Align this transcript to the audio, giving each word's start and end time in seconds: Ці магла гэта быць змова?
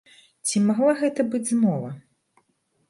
Ці 0.47 0.61
магла 0.69 0.95
гэта 1.03 1.21
быць 1.35 1.45
змова? 1.53 1.89